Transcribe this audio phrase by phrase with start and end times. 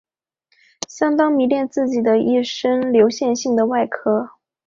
[0.89, 4.31] 相当迷恋自己的一身的流线型的外壳。